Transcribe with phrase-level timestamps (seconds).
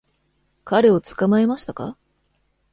[0.63, 1.95] 彼を捕まえましたか？